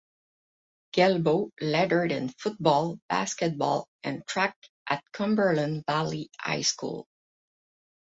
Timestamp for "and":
4.03-4.25